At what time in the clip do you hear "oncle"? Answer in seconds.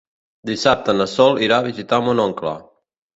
2.25-2.55